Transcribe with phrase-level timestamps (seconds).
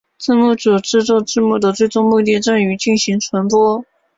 [0.17, 3.85] 字幕组制作字幕的最终目的在于进行传播。